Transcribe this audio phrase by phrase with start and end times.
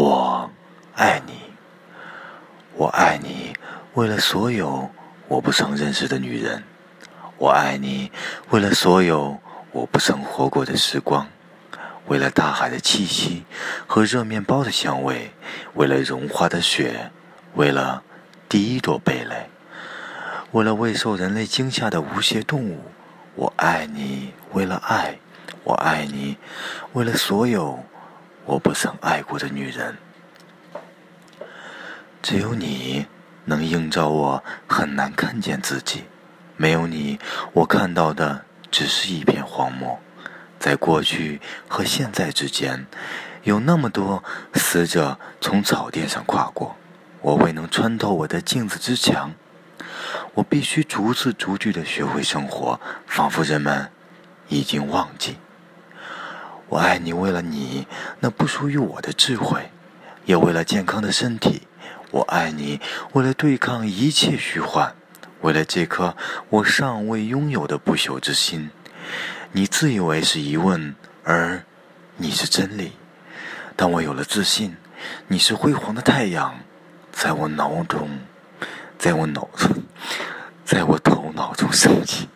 [0.00, 0.48] 我
[0.94, 1.32] 爱你，
[2.76, 3.52] 我爱你，
[3.94, 4.88] 为了所有
[5.26, 6.62] 我不曾认识的女人；
[7.36, 8.12] 我爱你，
[8.50, 9.40] 为了所有
[9.72, 11.26] 我不曾活过的时光；
[12.06, 13.44] 为了大海的气息
[13.88, 15.32] 和热面包的香味；
[15.74, 17.10] 为了融化的雪；
[17.54, 18.04] 为了
[18.48, 19.48] 第一朵蓓蕾；
[20.52, 22.84] 为了未受人类惊吓的无邪动物。
[23.34, 25.18] 我爱你，为了爱；
[25.64, 26.36] 我爱你，
[26.92, 27.82] 为了所有。
[28.48, 29.98] 我不曾爱过的女人，
[32.22, 33.06] 只有你
[33.44, 36.04] 能映照我很难看见自己。
[36.56, 37.20] 没有你，
[37.52, 40.00] 我看到的只是一片荒漠。
[40.58, 42.86] 在过去和现在之间，
[43.42, 46.74] 有那么多死者从草甸上跨过，
[47.20, 49.30] 我未能穿透我的镜子之墙。
[50.32, 53.90] 我必须逐字逐句地学会生活，仿佛人们
[54.48, 55.36] 已经忘记。
[56.70, 57.86] 我爱你，为了你
[58.20, 59.70] 那不属于我的智慧，
[60.26, 61.62] 也为了健康的身体。
[62.10, 62.78] 我爱你，
[63.12, 64.94] 为了对抗一切虚幻，
[65.40, 66.14] 为了这颗
[66.50, 68.70] 我尚未拥有的不朽之心。
[69.52, 71.64] 你自以为是疑问，而
[72.18, 72.92] 你是真理。
[73.74, 74.76] 当我有了自信，
[75.26, 76.54] 你是辉煌的太阳，
[77.10, 78.10] 在我脑中，
[78.98, 79.48] 在我脑，
[80.66, 82.27] 在我头脑中升起。